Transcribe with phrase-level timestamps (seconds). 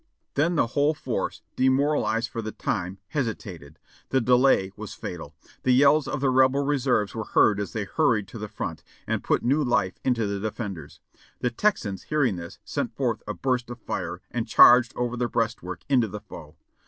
[0.33, 3.77] "Then the whole force, demoralized for the time, hesitated.
[4.09, 5.35] The delay was fatal.
[5.61, 9.23] The yells of the Rebel reserves were heard as they hurried to the front, and
[9.23, 11.01] put new life into the defenders.
[11.41, 15.81] The Texans hearing this, sent forth a burst of fire and charged over the breastwork
[15.87, 16.55] into the foe.